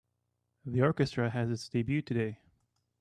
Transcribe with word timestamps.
The 0.65 0.81
orchestra 0.81 1.29
has 1.29 1.51
its 1.51 1.69
debut 1.69 2.01
today. 2.01 2.39